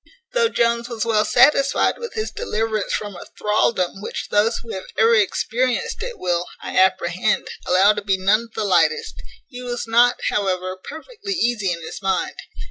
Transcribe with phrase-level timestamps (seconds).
[0.33, 4.85] Though Jones was well satisfied with his deliverance from a thraldom which those who have
[4.97, 9.85] ever experienced it will, I apprehend, allow to be none of the lightest, he was
[9.85, 12.33] not, however, perfectly easy in his mind.